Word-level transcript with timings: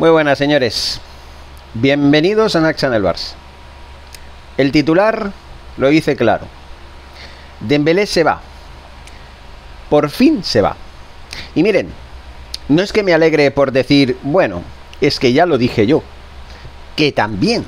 Muy 0.00 0.08
buenas, 0.08 0.38
señores. 0.38 0.98
Bienvenidos 1.74 2.56
a 2.56 2.62
Nac 2.62 2.78
Channel 2.78 3.02
Bars. 3.02 3.34
El 4.56 4.72
titular 4.72 5.30
lo 5.76 5.88
dice 5.90 6.16
claro. 6.16 6.46
Dembélé 7.60 8.06
se 8.06 8.24
va. 8.24 8.40
Por 9.90 10.08
fin 10.08 10.42
se 10.42 10.62
va. 10.62 10.74
Y 11.54 11.62
miren, 11.62 11.90
no 12.70 12.80
es 12.80 12.94
que 12.94 13.02
me 13.02 13.12
alegre 13.12 13.50
por 13.50 13.72
decir, 13.72 14.16
bueno, 14.22 14.62
es 15.02 15.20
que 15.20 15.34
ya 15.34 15.44
lo 15.44 15.58
dije 15.58 15.86
yo. 15.86 16.02
Que 16.96 17.12
también. 17.12 17.66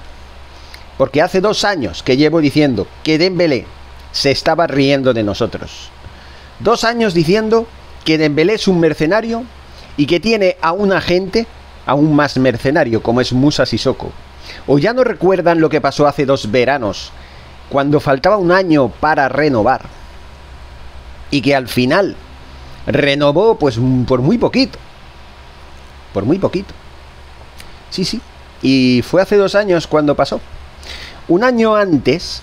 Porque 0.96 1.20
hace 1.20 1.42
dos 1.42 1.66
años 1.66 2.02
que 2.02 2.16
llevo 2.16 2.40
diciendo 2.40 2.86
que 3.02 3.18
Dembélé 3.18 3.66
se 4.10 4.30
estaba 4.30 4.66
riendo 4.66 5.12
de 5.12 5.22
nosotros. 5.22 5.90
Dos 6.60 6.84
años 6.84 7.12
diciendo 7.12 7.66
que 8.06 8.16
Dembélé 8.16 8.54
es 8.54 8.68
un 8.68 8.80
mercenario 8.80 9.44
y 9.98 10.06
que 10.06 10.18
tiene 10.18 10.56
a 10.62 10.72
un 10.72 10.94
agente 10.94 11.46
aún 11.86 12.14
más 12.14 12.36
mercenario 12.38 13.02
como 13.02 13.20
es 13.20 13.32
Musa 13.32 13.66
Sissoko. 13.66 14.12
¿O 14.66 14.78
ya 14.78 14.92
no 14.92 15.04
recuerdan 15.04 15.60
lo 15.60 15.68
que 15.68 15.80
pasó 15.80 16.06
hace 16.06 16.26
dos 16.26 16.50
veranos, 16.50 17.12
cuando 17.68 18.00
faltaba 18.00 18.36
un 18.36 18.52
año 18.52 18.88
para 18.88 19.28
renovar? 19.28 19.82
Y 21.30 21.40
que 21.40 21.54
al 21.54 21.68
final 21.68 22.16
renovó 22.86 23.58
pues 23.58 23.78
por 24.06 24.20
muy 24.20 24.38
poquito. 24.38 24.78
Por 26.12 26.24
muy 26.24 26.38
poquito. 26.38 26.74
Sí, 27.90 28.04
sí. 28.04 28.20
Y 28.60 29.02
fue 29.02 29.22
hace 29.22 29.36
dos 29.36 29.54
años 29.54 29.86
cuando 29.86 30.14
pasó. 30.14 30.40
Un 31.28 31.44
año 31.44 31.74
antes, 31.74 32.42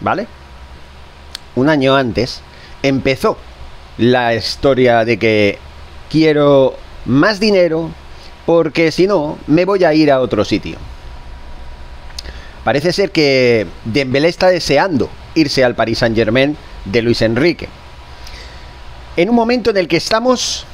¿vale? 0.00 0.26
Un 1.54 1.68
año 1.68 1.96
antes 1.96 2.40
empezó 2.82 3.36
la 3.98 4.34
historia 4.34 5.04
de 5.04 5.18
que 5.18 5.58
quiero 6.08 6.76
más 7.04 7.40
dinero 7.40 7.90
porque 8.48 8.92
si 8.92 9.06
no 9.06 9.36
me 9.46 9.66
voy 9.66 9.84
a 9.84 9.92
ir 9.92 10.10
a 10.10 10.22
otro 10.22 10.42
sitio. 10.42 10.78
Parece 12.64 12.94
ser 12.94 13.10
que 13.10 13.66
Dembélé 13.84 14.28
está 14.28 14.48
deseando 14.48 15.10
irse 15.34 15.64
al 15.64 15.74
Paris 15.74 15.98
Saint-Germain 15.98 16.56
de 16.86 17.02
Luis 17.02 17.20
Enrique. 17.20 17.68
En 19.18 19.28
un 19.28 19.34
momento 19.34 19.68
en 19.68 19.76
el 19.76 19.86
que 19.86 19.98
estamos 19.98 20.64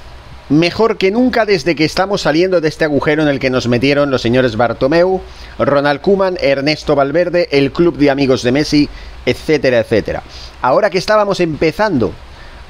mejor 0.50 0.98
que 0.98 1.10
nunca 1.10 1.46
desde 1.46 1.74
que 1.74 1.84
estamos 1.84 2.20
saliendo 2.20 2.60
de 2.60 2.68
este 2.68 2.84
agujero 2.84 3.22
en 3.22 3.28
el 3.28 3.40
que 3.40 3.50
nos 3.50 3.66
metieron 3.66 4.08
los 4.08 4.22
señores 4.22 4.54
Bartomeu, 4.54 5.20
Ronald 5.58 6.00
Kuman, 6.00 6.36
Ernesto 6.40 6.94
Valverde, 6.94 7.48
el 7.50 7.72
club 7.72 7.96
de 7.96 8.08
amigos 8.08 8.44
de 8.44 8.52
Messi, 8.52 8.88
etcétera, 9.26 9.80
etcétera. 9.80 10.22
Ahora 10.62 10.90
que 10.90 10.98
estábamos 10.98 11.40
empezando 11.40 12.12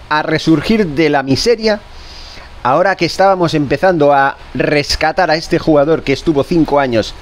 a 0.08 0.22
resurgir 0.22 0.86
de 0.86 1.10
la 1.10 1.22
miseria, 1.22 1.82
ahora 2.64 2.96
que 2.96 3.04
estábamos 3.04 3.54
empezando 3.54 4.12
a 4.12 4.36
rescatar 4.54 5.30
a 5.30 5.36
este 5.36 5.58
jugador 5.60 6.02
que 6.02 6.14
estuvo 6.14 6.42
cinco 6.42 6.80
años 6.80 7.14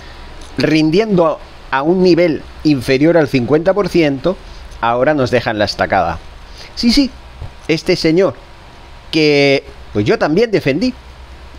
rindiendo 0.57 1.39
a 1.71 1.83
un 1.83 2.03
nivel 2.03 2.43
inferior 2.65 3.17
al 3.17 3.29
50%, 3.29 4.37
ahora 4.81 5.15
nos 5.15 5.31
dejan 5.31 5.59
la 5.59 5.65
estacada. 5.65 6.19
Sí, 6.77 6.93
sí, 6.93 7.11
este 7.69 7.97
señor 7.97 8.35
que 9.11 9.65
pues 9.93 10.07
yo 10.07 10.19
también 10.19 10.51
defendí. 10.51 10.95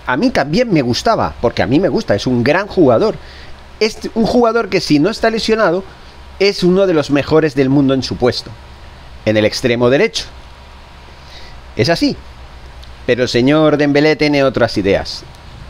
A 0.06 0.18
mí 0.18 0.32
también 0.32 0.72
me 0.72 0.82
gustaba, 0.82 1.34
porque 1.40 1.62
a 1.62 1.68
mí 1.68 1.80
me 1.80 1.88
gusta, 1.88 2.16
es 2.16 2.26
un 2.26 2.44
gran 2.44 2.68
jugador. 2.68 3.16
Es 3.80 3.98
un 4.16 4.26
jugador 4.26 4.70
que 4.70 4.82
si 4.82 5.00
no 5.00 5.10
está 5.10 5.30
lesionado, 5.30 5.84
es 6.40 6.64
uno 6.64 6.88
de 6.88 6.94
los 6.94 7.12
mejores 7.12 7.54
del 7.56 7.70
mundo 7.70 7.94
en 7.94 8.04
su 8.04 8.16
puesto, 8.16 8.50
en 9.26 9.38
el 9.38 9.46
extremo 9.46 9.90
derecho. 9.90 10.26
Es 11.76 11.90
así. 11.90 12.18
Pero 13.06 13.24
el 13.24 13.30
señor 13.30 13.78
Dembélé 13.78 14.16
tiene 14.16 14.44
otras 14.44 14.78
ideas. 14.78 15.24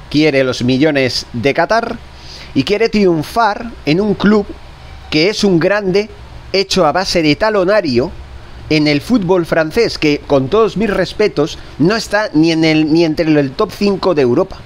Quiere 0.10 0.44
los 0.44 0.64
millones 0.64 1.26
de 1.34 1.54
Qatar 1.54 1.98
y 2.54 2.64
quiere 2.64 2.90
triunfar 2.90 3.72
en 3.86 4.00
un 4.00 4.14
club 4.14 4.46
que 5.10 5.30
es 5.30 5.44
un 5.44 5.60
grande 5.60 6.10
hecho 6.52 6.86
a 6.86 6.92
base 6.92 7.22
de 7.24 7.36
talonario 7.36 8.12
en 8.70 8.88
el 8.88 9.02
fútbol 9.02 9.46
francés, 9.46 9.98
que 9.98 10.20
con 10.20 10.48
todos 10.48 10.78
mis 10.78 10.90
respetos 10.90 11.58
no 11.80 11.96
está 11.96 12.30
ni, 12.34 12.52
en 12.52 12.64
el, 12.64 12.94
ni 12.94 13.04
entre 13.04 13.28
el 13.28 13.52
top 13.52 13.72
5 13.72 14.14
de 14.14 14.22
Europa. 14.22 14.58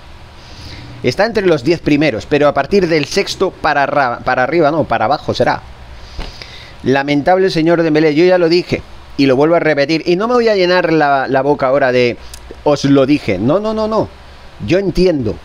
Está 1.03 1.25
entre 1.25 1.46
los 1.46 1.64
10 1.64 1.80
primeros, 1.80 2.25
pero 2.25 2.47
a 2.47 2.53
partir 2.53 2.88
del 2.88 3.06
sexto 3.06 3.52
para, 3.52 4.20
para 4.20 4.44
arriba, 4.44 4.72
no, 4.72 4.84
para 4.84 5.06
abajo 5.06 5.34
será. 5.34 5.62
Lamentable 6.84 7.50
señor 7.50 7.81
Dembélé, 7.81 8.14
yo 8.14 8.25
ya 8.25 8.38
lo 8.38 8.50
dije 8.50 8.81
y 9.17 9.25
lo 9.25 9.35
vuelvo 9.35 9.55
a 9.55 9.59
repetir. 9.59 10.03
Y 10.05 10.16
no 10.16 10.28
me 10.28 10.35
voy 10.35 10.47
a 10.47 10.55
llenar 10.55 10.94
la, 10.94 11.28
la 11.28 11.41
boca 11.41 11.67
ahora 11.67 11.91
de 11.91 12.17
os 12.63 12.85
lo 12.85 13.05
dije. 13.05 13.38
No, 13.38 13.59
no, 13.59 13.73
no, 13.73 13.88
no. 13.88 14.07
Yo 14.66 14.79
entiendo, 14.79 15.35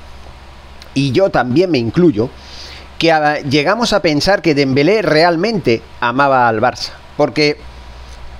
y 0.94 1.12
yo 1.12 1.30
también 1.30 1.70
me 1.70 1.78
incluyo, 1.78 2.30
que 2.98 3.12
llegamos 3.48 3.92
a 3.92 4.00
pensar 4.00 4.42
que 4.42 4.54
Dembélé 4.54 5.02
realmente 5.02 5.82
amaba 6.00 6.48
al 6.48 6.60
Barça. 6.60 6.90
Porque 7.16 7.56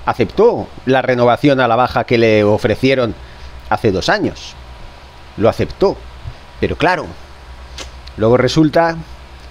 aceptó 0.06 0.68
la 0.86 1.02
renovación 1.02 1.60
a 1.60 1.68
la 1.68 1.76
baja 1.76 2.04
que 2.04 2.18
le 2.18 2.44
ofrecieron 2.44 3.14
hace 3.68 3.92
dos 3.92 4.08
años. 4.08 4.54
Lo 5.36 5.48
aceptó. 5.48 5.96
Pero 6.60 6.76
claro, 6.76 7.06
luego 8.16 8.36
resulta 8.36 8.96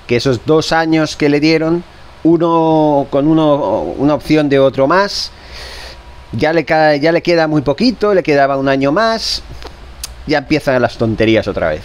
que 0.07 0.15
esos 0.15 0.45
dos 0.45 0.71
años 0.71 1.15
que 1.15 1.29
le 1.29 1.39
dieron, 1.39 1.83
uno 2.23 3.07
con 3.09 3.27
uno, 3.27 3.81
una 3.97 4.13
opción 4.13 4.49
de 4.49 4.59
otro 4.59 4.87
más, 4.87 5.31
ya 6.31 6.53
le, 6.53 6.65
ya 6.65 7.11
le 7.11 7.21
queda 7.21 7.47
muy 7.47 7.61
poquito, 7.61 8.13
le 8.13 8.23
quedaba 8.23 8.57
un 8.57 8.69
año 8.69 8.91
más, 8.91 9.43
ya 10.27 10.39
empiezan 10.39 10.81
las 10.81 10.97
tonterías 10.97 11.47
otra 11.47 11.69
vez. 11.69 11.83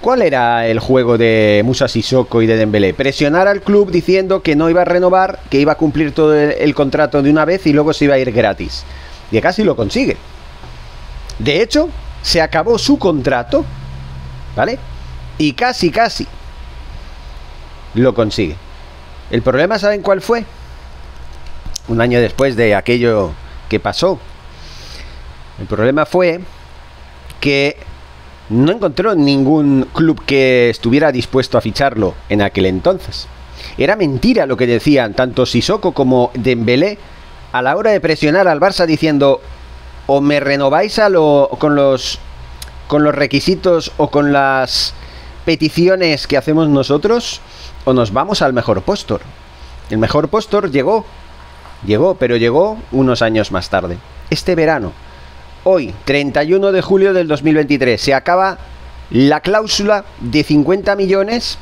¿Cuál 0.00 0.22
era 0.22 0.66
el 0.66 0.78
juego 0.78 1.18
de 1.18 1.60
Musa 1.62 1.86
Sissoko 1.86 2.40
y 2.40 2.46
de 2.46 2.56
Dembélé? 2.56 2.94
Presionar 2.94 3.46
al 3.46 3.60
club 3.60 3.90
diciendo 3.90 4.42
que 4.42 4.56
no 4.56 4.70
iba 4.70 4.80
a 4.80 4.86
renovar, 4.86 5.40
que 5.50 5.60
iba 5.60 5.72
a 5.72 5.74
cumplir 5.74 6.12
todo 6.12 6.34
el, 6.34 6.74
contrato 6.74 7.22
de 7.22 7.28
una 7.28 7.44
vez 7.44 7.66
y 7.66 7.74
luego 7.74 7.92
se 7.92 8.06
iba 8.06 8.14
a 8.14 8.18
ir 8.18 8.32
gratis. 8.32 8.84
Y 9.30 9.38
casi 9.42 9.62
lo 9.62 9.76
consigue. 9.76 10.16
De 11.38 11.60
hecho, 11.60 11.90
se 12.22 12.40
acabó 12.40 12.78
su 12.78 12.98
contrato, 12.98 13.64
¿vale? 14.56 14.78
Y 15.36 15.52
casi, 15.52 15.90
casi 15.90 16.26
lo 17.94 18.14
consigue. 18.14 18.56
El 19.30 19.42
problema, 19.42 19.78
¿saben 19.78 20.00
cuál 20.00 20.22
fue? 20.22 20.44
Un 21.88 22.00
año 22.00 22.20
después 22.20 22.56
de 22.56 22.74
aquello 22.74 23.32
que 23.70 23.80
pasó. 23.80 24.18
El 25.58 25.66
problema 25.66 26.04
fue 26.04 26.40
que 27.40 27.78
no 28.50 28.72
encontró 28.72 29.14
ningún 29.14 29.88
club 29.94 30.22
que 30.26 30.68
estuviera 30.68 31.12
dispuesto 31.12 31.56
a 31.56 31.62
ficharlo 31.62 32.14
en 32.28 32.42
aquel 32.42 32.66
entonces. 32.66 33.28
Era 33.78 33.96
mentira 33.96 34.44
lo 34.44 34.56
que 34.56 34.66
decían 34.66 35.14
tanto 35.14 35.46
Sissoko 35.46 35.92
como 35.92 36.32
Dembélé 36.34 36.98
a 37.52 37.62
la 37.62 37.76
hora 37.76 37.92
de 37.92 38.00
presionar 38.00 38.48
al 38.48 38.60
Barça 38.60 38.86
diciendo 38.86 39.40
o 40.06 40.20
me 40.20 40.40
renováis 40.40 40.98
a 40.98 41.08
lo, 41.08 41.48
con 41.58 41.76
los 41.76 42.18
con 42.88 43.04
los 43.04 43.14
requisitos 43.14 43.92
o 43.98 44.10
con 44.10 44.32
las 44.32 44.94
peticiones 45.44 46.26
que 46.26 46.36
hacemos 46.36 46.68
nosotros 46.68 47.40
o 47.84 47.92
nos 47.92 48.12
vamos 48.12 48.42
al 48.42 48.52
mejor 48.52 48.82
postor. 48.82 49.20
El 49.90 49.98
mejor 49.98 50.28
postor 50.28 50.72
llegó, 50.72 51.06
llegó, 51.86 52.14
pero 52.14 52.36
llegó 52.36 52.78
unos 52.92 53.22
años 53.22 53.52
más 53.52 53.70
tarde. 53.70 53.98
Este 54.30 54.54
verano, 54.54 54.92
Hoy, 55.62 55.94
31 56.06 56.72
de 56.72 56.80
julio 56.80 57.12
del 57.12 57.28
2023, 57.28 58.00
se 58.00 58.14
acaba 58.14 58.56
la 59.10 59.40
cláusula 59.40 60.06
de 60.18 60.42
50 60.42 60.96
millones 60.96 61.58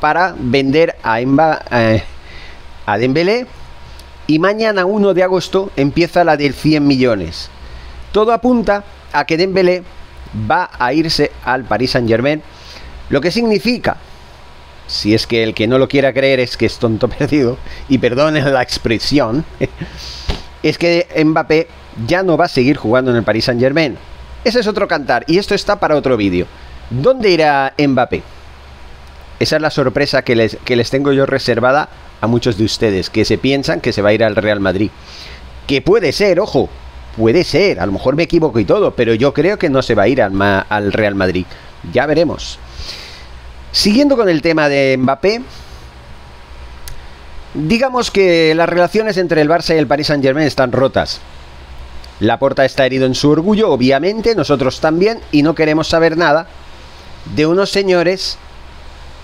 para 0.00 0.34
vender 0.36 0.96
a, 1.04 1.20
eh, 1.20 2.02
a 2.84 2.98
Dembélé 2.98 3.46
y 4.26 4.40
mañana 4.40 4.86
1 4.86 5.14
de 5.14 5.22
agosto 5.22 5.70
empieza 5.76 6.24
la 6.24 6.36
del 6.36 6.52
100 6.52 6.84
millones. 6.84 7.48
Todo 8.10 8.32
apunta 8.32 8.82
a 9.12 9.24
que 9.24 9.36
Dembélé 9.36 9.84
va 10.50 10.70
a 10.76 10.92
irse 10.92 11.30
al 11.44 11.62
Paris 11.62 11.92
Saint-Germain, 11.92 12.42
lo 13.08 13.20
que 13.20 13.30
significa 13.30 13.98
si 14.88 15.14
es 15.14 15.26
que 15.26 15.44
el 15.44 15.54
que 15.54 15.68
no 15.68 15.78
lo 15.78 15.86
quiera 15.86 16.12
creer 16.12 16.40
es 16.40 16.56
que 16.56 16.66
es 16.66 16.78
tonto 16.78 17.06
perdido, 17.18 17.56
y 17.88 17.98
perdonen 17.98 18.52
la 18.52 18.62
expresión, 18.62 19.44
es 20.64 20.76
que 20.76 21.06
Mbappé 21.24 21.68
ya 22.06 22.24
no 22.24 22.36
va 22.36 22.46
a 22.46 22.48
seguir 22.48 22.76
jugando 22.76 23.12
en 23.12 23.18
el 23.18 23.22
Paris 23.22 23.44
Saint 23.44 23.60
Germain. 23.60 23.96
Ese 24.44 24.60
es 24.60 24.66
otro 24.66 24.88
cantar 24.88 25.24
y 25.28 25.38
esto 25.38 25.54
está 25.54 25.78
para 25.78 25.96
otro 25.96 26.16
vídeo. 26.16 26.46
¿Dónde 26.90 27.30
irá 27.30 27.74
Mbappé? 27.78 28.22
Esa 29.40 29.56
es 29.56 29.62
la 29.62 29.70
sorpresa 29.70 30.22
que 30.22 30.34
les, 30.34 30.56
que 30.64 30.74
les 30.74 30.90
tengo 30.90 31.12
yo 31.12 31.26
reservada 31.26 31.88
a 32.20 32.26
muchos 32.26 32.58
de 32.58 32.64
ustedes, 32.64 33.10
que 33.10 33.24
se 33.24 33.38
piensan 33.38 33.80
que 33.80 33.92
se 33.92 34.02
va 34.02 34.08
a 34.08 34.12
ir 34.12 34.24
al 34.24 34.34
Real 34.36 34.58
Madrid. 34.58 34.90
Que 35.66 35.80
puede 35.82 36.12
ser, 36.12 36.40
ojo, 36.40 36.68
puede 37.16 37.44
ser, 37.44 37.78
a 37.78 37.86
lo 37.86 37.92
mejor 37.92 38.16
me 38.16 38.24
equivoco 38.24 38.58
y 38.58 38.64
todo, 38.64 38.92
pero 38.92 39.14
yo 39.14 39.34
creo 39.34 39.58
que 39.58 39.68
no 39.68 39.82
se 39.82 39.94
va 39.94 40.04
a 40.04 40.08
ir 40.08 40.22
al, 40.22 40.32
al 40.68 40.92
Real 40.92 41.14
Madrid. 41.14 41.44
Ya 41.92 42.06
veremos. 42.06 42.58
Siguiendo 43.78 44.16
con 44.16 44.28
el 44.28 44.42
tema 44.42 44.68
de 44.68 44.96
Mbappé, 44.98 45.40
digamos 47.54 48.10
que 48.10 48.52
las 48.56 48.68
relaciones 48.68 49.16
entre 49.18 49.40
el 49.40 49.48
Barça 49.48 49.72
y 49.72 49.78
el 49.78 49.86
Paris 49.86 50.08
Saint 50.08 50.20
Germain 50.20 50.48
están 50.48 50.72
rotas. 50.72 51.20
Laporta 52.18 52.64
está 52.64 52.84
herido 52.86 53.06
en 53.06 53.14
su 53.14 53.30
orgullo, 53.30 53.70
obviamente, 53.70 54.34
nosotros 54.34 54.80
también, 54.80 55.20
y 55.30 55.44
no 55.44 55.54
queremos 55.54 55.86
saber 55.86 56.16
nada 56.16 56.48
de 57.36 57.46
unos 57.46 57.70
señores 57.70 58.36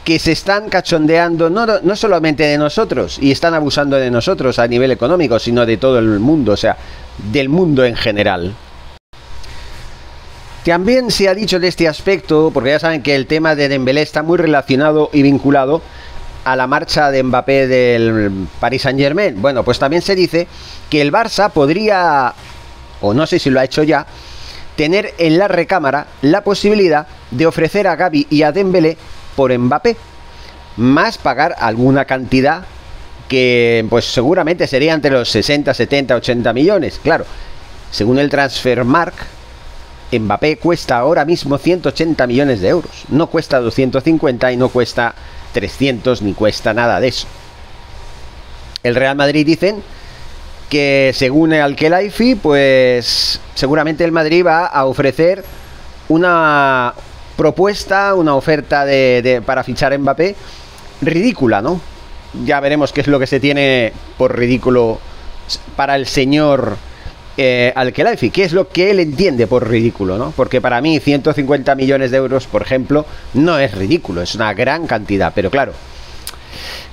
que 0.04 0.20
se 0.20 0.30
están 0.30 0.68
cachondeando 0.68 1.50
no, 1.50 1.66
no 1.66 1.96
solamente 1.96 2.44
de 2.44 2.56
nosotros 2.56 3.18
y 3.20 3.32
están 3.32 3.54
abusando 3.54 3.96
de 3.96 4.12
nosotros 4.12 4.60
a 4.60 4.68
nivel 4.68 4.92
económico, 4.92 5.40
sino 5.40 5.66
de 5.66 5.78
todo 5.78 5.98
el 5.98 6.20
mundo, 6.20 6.52
o 6.52 6.56
sea, 6.56 6.76
del 7.32 7.48
mundo 7.48 7.84
en 7.84 7.96
general. 7.96 8.54
También 10.64 11.10
se 11.10 11.28
ha 11.28 11.34
dicho 11.34 11.60
de 11.60 11.68
este 11.68 11.86
aspecto, 11.86 12.50
porque 12.52 12.70
ya 12.70 12.78
saben 12.78 13.02
que 13.02 13.14
el 13.14 13.26
tema 13.26 13.54
de 13.54 13.68
Dembélé 13.68 14.00
está 14.00 14.22
muy 14.22 14.38
relacionado 14.38 15.10
y 15.12 15.20
vinculado 15.20 15.82
a 16.44 16.56
la 16.56 16.66
marcha 16.66 17.10
de 17.10 17.22
Mbappé 17.22 17.66
del 17.66 18.48
Paris 18.60 18.82
Saint-Germain. 18.82 19.42
Bueno, 19.42 19.62
pues 19.62 19.78
también 19.78 20.00
se 20.00 20.14
dice 20.14 20.46
que 20.88 21.02
el 21.02 21.12
Barça 21.12 21.50
podría, 21.50 22.32
o 23.02 23.12
no 23.12 23.26
sé 23.26 23.38
si 23.38 23.50
lo 23.50 23.60
ha 23.60 23.64
hecho 23.64 23.82
ya, 23.82 24.06
tener 24.74 25.12
en 25.18 25.38
la 25.38 25.48
recámara 25.48 26.06
la 26.22 26.42
posibilidad 26.42 27.06
de 27.30 27.46
ofrecer 27.46 27.86
a 27.86 27.96
Gaby 27.96 28.26
y 28.30 28.42
a 28.42 28.52
Dembélé 28.52 28.96
por 29.36 29.56
Mbappé, 29.56 29.98
más 30.78 31.18
pagar 31.18 31.54
alguna 31.58 32.06
cantidad 32.06 32.64
que 33.28 33.84
pues 33.90 34.06
seguramente 34.06 34.66
sería 34.66 34.94
entre 34.94 35.10
los 35.10 35.30
60, 35.30 35.74
70, 35.74 36.16
80 36.16 36.52
millones, 36.54 37.00
claro. 37.02 37.26
Según 37.90 38.18
el 38.18 38.30
Transfermarkt, 38.30 39.18
Mbappé 40.18 40.58
cuesta 40.58 40.98
ahora 40.98 41.24
mismo 41.24 41.58
180 41.58 42.26
millones 42.26 42.60
de 42.60 42.68
euros. 42.68 43.04
No 43.08 43.26
cuesta 43.28 43.60
250 43.60 44.52
y 44.52 44.56
no 44.56 44.68
cuesta 44.68 45.14
300 45.52 46.22
ni 46.22 46.34
cuesta 46.34 46.74
nada 46.74 47.00
de 47.00 47.08
eso. 47.08 47.26
El 48.82 48.94
Real 48.94 49.16
Madrid 49.16 49.46
dicen 49.46 49.82
que 50.68 51.12
según 51.14 51.52
el 51.52 51.76
Kelaifi, 51.76 52.34
pues 52.34 53.40
seguramente 53.54 54.04
el 54.04 54.12
Madrid 54.12 54.44
va 54.44 54.66
a 54.66 54.84
ofrecer 54.86 55.44
una 56.08 56.94
propuesta, 57.36 58.14
una 58.14 58.34
oferta 58.34 58.84
de, 58.84 59.42
para 59.44 59.64
fichar 59.64 59.98
Mbappé 59.98 60.36
ridícula, 61.00 61.62
¿no? 61.62 61.80
Ya 62.44 62.60
veremos 62.60 62.92
qué 62.92 63.00
es 63.00 63.06
lo 63.06 63.18
que 63.18 63.26
se 63.26 63.40
tiene 63.40 63.92
por 64.18 64.36
ridículo 64.36 64.98
para 65.76 65.96
el 65.96 66.06
señor 66.06 66.76
eh, 67.36 67.72
al 67.74 67.92
Kelaifi, 67.92 68.30
¿qué 68.30 68.44
es 68.44 68.52
lo 68.52 68.68
que 68.68 68.90
él 68.90 69.00
entiende 69.00 69.46
por 69.46 69.68
ridículo, 69.68 70.18
¿no? 70.18 70.32
Porque 70.36 70.60
para 70.60 70.80
mí 70.80 71.00
150 71.00 71.74
millones 71.74 72.10
de 72.10 72.16
euros, 72.18 72.46
por 72.46 72.62
ejemplo, 72.62 73.06
no 73.34 73.58
es 73.58 73.74
ridículo, 73.74 74.22
es 74.22 74.34
una 74.34 74.54
gran 74.54 74.86
cantidad, 74.86 75.32
pero 75.34 75.50
claro, 75.50 75.72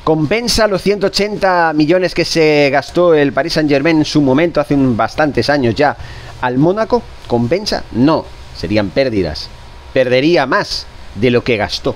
¿compensa 0.03 0.67
los 0.67 0.81
180 0.81 1.73
millones 1.73 2.15
que 2.15 2.25
se 2.25 2.69
gastó 2.71 3.13
el 3.13 3.33
Paris 3.33 3.53
Saint 3.53 3.69
Germain 3.69 3.99
en 3.99 4.05
su 4.05 4.21
momento, 4.21 4.59
hace 4.59 4.73
un, 4.73 4.97
bastantes 4.97 5.49
años 5.49 5.75
ya, 5.75 5.95
al 6.41 6.57
Mónaco? 6.57 7.03
¿Compensa? 7.27 7.83
No, 7.91 8.25
serían 8.57 8.89
pérdidas. 8.89 9.47
Perdería 9.93 10.47
más 10.47 10.87
de 11.15 11.29
lo 11.29 11.43
que 11.43 11.57
gastó. 11.57 11.95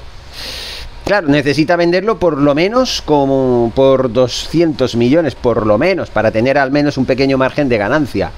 Claro, 1.05 1.27
necesita 1.27 1.75
venderlo 1.75 2.17
por 2.17 2.35
lo 2.39 2.55
menos 2.55 3.03
como 3.03 3.71
por 3.75 4.11
200 4.11 4.95
millones, 4.95 5.35
por 5.35 5.67
lo 5.67 5.77
menos, 5.77 6.09
para 6.09 6.31
tener 6.31 6.57
al 6.57 6.71
menos 6.71 6.97
un 6.97 7.05
pequeño 7.05 7.37
margen 7.37 7.69
de 7.69 7.77
ganancia. 7.77 8.31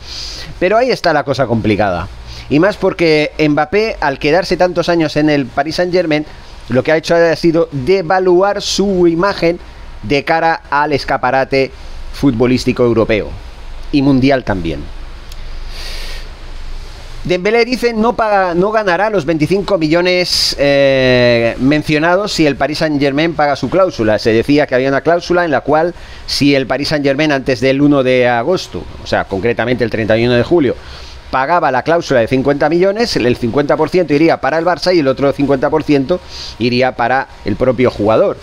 Pero 0.60 0.76
ahí 0.76 0.92
está 0.92 1.14
la 1.14 1.24
cosa 1.24 1.48
complicada. 1.48 2.10
Y 2.50 2.60
más 2.60 2.76
porque 2.76 3.32
Mbappé, 3.40 3.96
al 4.02 4.20
quedarse 4.20 4.58
tantos 4.58 4.90
años 4.90 5.16
en 5.16 5.30
el 5.30 5.46
Paris 5.46 5.76
Saint 5.76 5.94
Germain, 5.94 6.26
lo 6.68 6.84
que 6.84 6.92
ha 6.92 6.98
hecho 6.98 7.16
ha 7.16 7.36
sido 7.38 7.70
devaluar 7.72 8.62
su 8.62 9.08
imagen 9.08 9.60
de 10.04 10.26
cara 10.26 10.62
al 10.70 10.92
escaparate 10.92 11.72
futbolístico 12.12 12.84
europeo 12.84 13.30
y 13.94 14.02
mundial 14.02 14.44
también. 14.44 14.97
Dembélé 17.28 17.66
dice 17.66 17.92
no 17.94 18.16
paga, 18.16 18.54
no 18.54 18.72
ganará 18.72 19.10
los 19.10 19.26
25 19.26 19.78
millones 19.78 20.56
eh, 20.58 21.58
mencionados 21.60 22.32
si 22.32 22.48
el 22.48 22.56
Paris 22.56 22.78
Saint 22.78 23.02
Germain 23.02 23.34
paga 23.34 23.58
su 23.58 23.70
cláusula. 23.70 24.18
Se 24.18 24.32
decía 24.32 24.66
que 24.66 24.76
había 24.76 24.88
una 24.88 25.02
cláusula 25.02 25.44
en 25.44 25.52
la 25.52 25.60
cual 25.60 25.94
si 26.26 26.56
el 26.56 26.68
Paris 26.68 26.88
Saint 26.88 27.04
Germain 27.04 27.34
antes 27.34 27.60
del 27.60 27.82
1 27.82 28.04
de 28.04 28.30
agosto, 28.30 28.82
o 29.04 29.06
sea, 29.06 29.26
concretamente 29.26 29.84
el 29.84 29.90
31 29.90 30.36
de 30.36 30.44
julio, 30.44 30.76
pagaba 31.30 31.70
la 31.70 31.84
cláusula 31.84 32.22
de 32.22 32.28
50 32.28 32.70
millones, 32.70 33.18
el 33.18 33.38
50% 33.38 34.10
iría 34.12 34.40
para 34.40 34.58
el 34.58 34.64
Barça 34.64 34.96
y 34.96 35.00
el 35.00 35.08
otro 35.10 35.34
50% 35.34 36.20
iría 36.60 36.96
para 36.96 37.28
el 37.44 37.58
propio 37.58 37.92
jugador. 37.92 38.38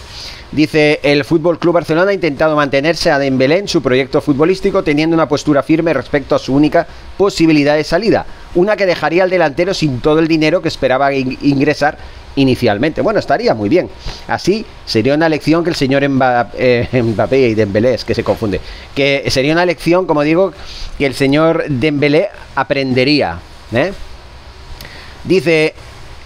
Dice, 0.54 1.00
el 1.02 1.24
Fútbol 1.24 1.58
Club 1.58 1.74
Barcelona 1.74 2.12
ha 2.12 2.14
intentado 2.14 2.54
mantenerse 2.54 3.10
a 3.10 3.18
Dembélé 3.18 3.58
en 3.58 3.66
su 3.66 3.82
proyecto 3.82 4.20
futbolístico 4.20 4.84
teniendo 4.84 5.14
una 5.14 5.28
postura 5.28 5.64
firme 5.64 5.92
respecto 5.92 6.36
a 6.36 6.38
su 6.38 6.54
única 6.54 6.86
posibilidad 7.18 7.74
de 7.74 7.82
salida, 7.82 8.24
una 8.54 8.76
que 8.76 8.86
dejaría 8.86 9.24
al 9.24 9.30
delantero 9.30 9.74
sin 9.74 10.00
todo 10.00 10.20
el 10.20 10.28
dinero 10.28 10.62
que 10.62 10.68
esperaba 10.68 11.12
ingresar 11.12 11.98
inicialmente. 12.36 13.00
Bueno, 13.00 13.18
estaría 13.18 13.52
muy 13.52 13.68
bien. 13.68 13.88
Así 14.28 14.64
sería 14.86 15.14
una 15.14 15.28
lección 15.28 15.64
que 15.64 15.70
el 15.70 15.76
señor 15.76 16.04
eh, 16.04 16.88
Mbappé 17.02 17.48
y 17.48 17.54
Dembélé, 17.54 17.94
es 17.94 18.04
que 18.04 18.14
se 18.14 18.22
confunde, 18.22 18.60
que 18.94 19.24
sería 19.30 19.52
una 19.52 19.66
lección, 19.66 20.06
como 20.06 20.22
digo, 20.22 20.52
que 20.98 21.06
el 21.06 21.14
señor 21.14 21.64
Dembélé 21.68 22.28
aprendería. 22.54 23.40
¿eh? 23.72 23.92
Dice, 25.24 25.74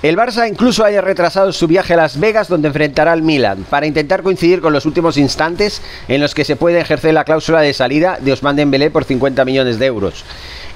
el 0.00 0.16
Barça 0.16 0.48
incluso 0.48 0.84
haya 0.84 1.00
retrasado 1.00 1.52
su 1.52 1.66
viaje 1.66 1.94
a 1.94 1.96
Las 1.96 2.20
Vegas 2.20 2.46
donde 2.46 2.68
enfrentará 2.68 3.12
al 3.12 3.22
Milan 3.22 3.66
para 3.68 3.86
intentar 3.86 4.22
coincidir 4.22 4.60
con 4.60 4.72
los 4.72 4.86
últimos 4.86 5.16
instantes 5.16 5.82
en 6.06 6.20
los 6.20 6.34
que 6.34 6.44
se 6.44 6.54
puede 6.54 6.80
ejercer 6.80 7.14
la 7.14 7.24
cláusula 7.24 7.60
de 7.60 7.74
salida 7.74 8.18
de 8.20 8.32
Osman 8.32 8.54
Dembélé 8.54 8.90
por 8.90 9.04
50 9.04 9.44
millones 9.44 9.80
de 9.80 9.86
euros. 9.86 10.24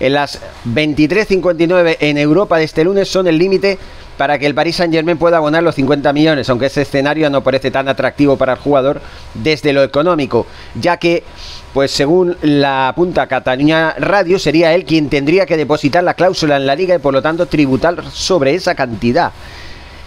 En 0.00 0.14
las 0.14 0.40
23.59 0.66 1.98
en 2.00 2.18
Europa 2.18 2.58
de 2.58 2.64
este 2.64 2.82
lunes 2.82 3.08
son 3.08 3.28
el 3.28 3.38
límite 3.38 3.78
para 4.16 4.38
que 4.38 4.46
el 4.46 4.54
Paris 4.54 4.76
Saint-Germain 4.76 5.18
pueda 5.18 5.38
abonar 5.38 5.62
los 5.62 5.74
50 5.74 6.12
millones, 6.12 6.48
aunque 6.48 6.66
ese 6.66 6.82
escenario 6.82 7.30
no 7.30 7.42
parece 7.42 7.70
tan 7.70 7.88
atractivo 7.88 8.36
para 8.36 8.54
el 8.54 8.58
jugador 8.58 9.00
desde 9.34 9.72
lo 9.72 9.82
económico, 9.82 10.46
ya 10.74 10.96
que 10.96 11.24
pues 11.72 11.90
según 11.90 12.36
la 12.42 12.92
punta 12.94 13.26
Cataluña 13.26 13.94
Radio, 13.98 14.38
sería 14.38 14.74
él 14.74 14.84
quien 14.84 15.08
tendría 15.08 15.46
que 15.46 15.56
depositar 15.56 16.04
la 16.04 16.14
cláusula 16.14 16.56
en 16.56 16.66
la 16.66 16.76
liga 16.76 16.94
y 16.94 16.98
por 16.98 17.14
lo 17.14 17.22
tanto 17.22 17.46
tributar 17.46 18.04
sobre 18.10 18.54
esa 18.54 18.74
cantidad. 18.74 19.32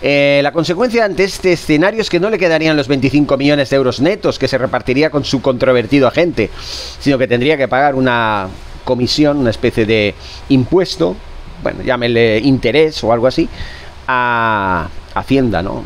Eh, 0.01 0.41
la 0.43 0.51
consecuencia 0.51 1.05
ante 1.05 1.23
este 1.23 1.53
escenario 1.53 2.01
es 2.01 2.09
que 2.09 2.19
no 2.19 2.29
le 2.29 2.37
quedarían 2.37 2.77
los 2.77 2.87
25 2.87 3.37
millones 3.37 3.69
de 3.71 3.77
euros 3.77 4.01
netos 4.01 4.37
que 4.37 4.47
se 4.47 4.57
repartiría 4.57 5.09
con 5.09 5.23
su 5.23 5.41
controvertido 5.41 6.07
agente, 6.07 6.51
sino 6.99 7.17
que 7.17 7.27
tendría 7.27 7.57
que 7.57 7.67
pagar 7.67 7.95
una 7.95 8.47
comisión, 8.83 9.37
una 9.37 9.49
especie 9.49 9.85
de 9.85 10.13
impuesto, 10.49 11.15
bueno, 11.63 11.81
llámele 11.81 12.39
interés 12.39 13.03
o 13.03 13.11
algo 13.11 13.25
así, 13.25 13.49
a 14.07 14.87
Hacienda, 15.13 15.61
¿no? 15.61 15.83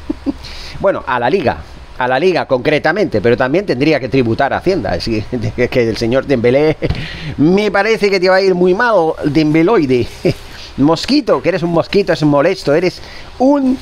bueno, 0.80 1.04
a 1.06 1.18
la 1.18 1.30
liga, 1.30 1.58
a 1.98 2.08
la 2.08 2.18
liga 2.18 2.46
concretamente, 2.46 3.20
pero 3.20 3.36
también 3.36 3.66
tendría 3.66 4.00
que 4.00 4.08
tributar 4.08 4.52
a 4.52 4.58
Hacienda. 4.58 4.94
Es 4.96 5.04
que, 5.04 5.88
el 5.88 5.96
señor 5.96 6.26
Dembélé 6.26 6.76
me 7.36 7.70
parece 7.70 8.10
que 8.10 8.20
te 8.20 8.28
va 8.28 8.36
a 8.36 8.40
ir 8.40 8.54
muy 8.54 8.74
mal, 8.74 9.12
Dembeloide. 9.24 10.06
Mosquito, 10.78 11.40
que 11.40 11.48
eres 11.48 11.62
un 11.62 11.72
mosquito, 11.72 12.12
es 12.12 12.22
molesto, 12.22 12.74
eres 12.74 13.00
un 13.38 13.78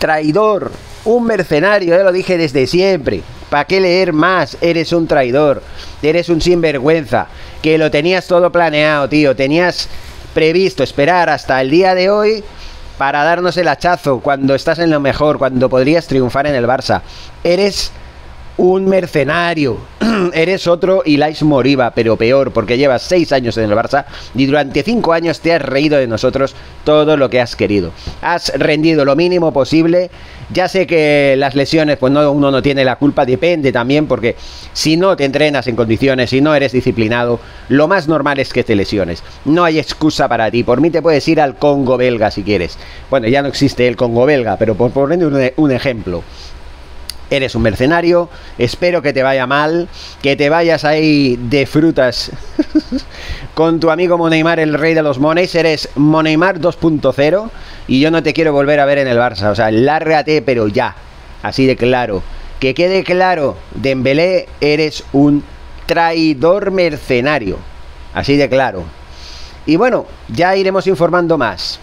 traidor, 0.00 0.72
un 1.04 1.24
mercenario, 1.24 1.96
ya 1.96 2.02
lo 2.02 2.10
dije 2.10 2.36
desde 2.36 2.66
siempre. 2.66 3.22
¿Para 3.48 3.64
qué 3.64 3.80
leer 3.80 4.12
más? 4.12 4.56
Eres 4.60 4.92
un 4.92 5.06
traidor, 5.06 5.62
eres 6.02 6.28
un 6.28 6.40
sinvergüenza, 6.40 7.28
que 7.62 7.78
lo 7.78 7.92
tenías 7.92 8.26
todo 8.26 8.50
planeado, 8.50 9.08
tío, 9.08 9.36
tenías 9.36 9.88
previsto 10.34 10.82
esperar 10.82 11.28
hasta 11.28 11.60
el 11.60 11.70
día 11.70 11.94
de 11.94 12.10
hoy 12.10 12.42
para 12.98 13.24
darnos 13.24 13.56
el 13.56 13.68
hachazo 13.68 14.20
cuando 14.20 14.54
estás 14.54 14.78
en 14.78 14.90
lo 14.90 15.00
mejor, 15.00 15.38
cuando 15.38 15.68
podrías 15.68 16.06
triunfar 16.06 16.46
en 16.46 16.54
el 16.54 16.66
Barça. 16.66 17.00
Eres 17.44 17.92
un 18.56 18.86
mercenario. 18.86 19.78
Eres 20.34 20.66
otro 20.66 21.02
Ilais 21.04 21.42
Moriba, 21.42 21.92
pero 21.94 22.16
peor, 22.16 22.52
porque 22.52 22.78
llevas 22.78 23.02
seis 23.02 23.32
años 23.32 23.56
en 23.56 23.70
el 23.70 23.76
Barça 23.76 24.04
y 24.34 24.46
durante 24.46 24.82
cinco 24.82 25.12
años 25.12 25.40
te 25.40 25.52
has 25.52 25.62
reído 25.62 25.98
de 25.98 26.06
nosotros 26.06 26.54
todo 26.84 27.16
lo 27.16 27.30
que 27.30 27.40
has 27.40 27.56
querido. 27.56 27.92
Has 28.20 28.52
rendido 28.58 29.04
lo 29.04 29.16
mínimo 29.16 29.52
posible. 29.52 30.10
Ya 30.52 30.68
sé 30.68 30.86
que 30.86 31.34
las 31.38 31.54
lesiones, 31.54 31.96
pues 31.96 32.12
no, 32.12 32.30
uno 32.30 32.50
no 32.50 32.60
tiene 32.62 32.84
la 32.84 32.96
culpa, 32.96 33.24
depende 33.24 33.72
también, 33.72 34.06
porque 34.06 34.36
si 34.74 34.96
no 34.96 35.16
te 35.16 35.24
entrenas 35.24 35.66
en 35.66 35.76
condiciones, 35.76 36.30
si 36.30 36.40
no 36.42 36.54
eres 36.54 36.72
disciplinado, 36.72 37.40
lo 37.68 37.88
más 37.88 38.06
normal 38.06 38.38
es 38.38 38.52
que 38.52 38.62
te 38.62 38.74
lesiones. 38.74 39.22
No 39.44 39.64
hay 39.64 39.78
excusa 39.78 40.28
para 40.28 40.50
ti. 40.50 40.62
Por 40.62 40.80
mí 40.80 40.90
te 40.90 41.00
puedes 41.00 41.26
ir 41.28 41.40
al 41.40 41.56
Congo 41.56 41.96
belga 41.96 42.30
si 42.30 42.42
quieres. 42.42 42.76
Bueno, 43.08 43.28
ya 43.28 43.40
no 43.40 43.48
existe 43.48 43.88
el 43.88 43.96
Congo 43.96 44.26
belga, 44.26 44.56
pero 44.56 44.74
por 44.74 44.90
poner 44.90 45.52
un 45.56 45.70
ejemplo 45.70 46.22
eres 47.36 47.54
un 47.54 47.62
mercenario, 47.62 48.28
espero 48.58 49.02
que 49.02 49.12
te 49.12 49.22
vaya 49.22 49.46
mal, 49.46 49.88
que 50.22 50.36
te 50.36 50.48
vayas 50.50 50.84
ahí 50.84 51.36
de 51.36 51.66
frutas 51.66 52.30
con 53.54 53.80
tu 53.80 53.90
amigo 53.90 54.18
Moneymar, 54.18 54.60
el 54.60 54.74
rey 54.74 54.94
de 54.94 55.02
los 55.02 55.18
mones, 55.18 55.54
eres 55.54 55.88
Moneymar 55.94 56.60
2.0 56.60 57.50
y 57.88 58.00
yo 58.00 58.10
no 58.10 58.22
te 58.22 58.32
quiero 58.32 58.52
volver 58.52 58.80
a 58.80 58.84
ver 58.84 58.98
en 58.98 59.08
el 59.08 59.18
Barça, 59.18 59.50
o 59.50 59.54
sea, 59.54 59.70
lárgate 59.70 60.42
pero 60.42 60.68
ya, 60.68 60.94
así 61.42 61.66
de 61.66 61.76
claro. 61.76 62.22
Que 62.60 62.74
quede 62.74 63.02
claro, 63.02 63.56
Dembélé 63.74 64.46
eres 64.60 65.02
un 65.12 65.42
traidor 65.86 66.70
mercenario, 66.70 67.58
así 68.14 68.36
de 68.36 68.48
claro. 68.48 68.84
Y 69.66 69.76
bueno, 69.76 70.06
ya 70.28 70.54
iremos 70.56 70.86
informando 70.86 71.38
más. 71.38 71.80